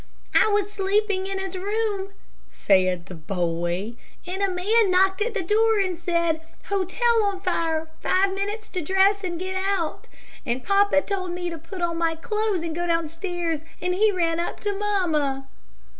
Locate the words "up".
14.39-14.59